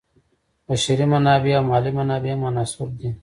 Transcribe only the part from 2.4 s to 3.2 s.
عناصر دي.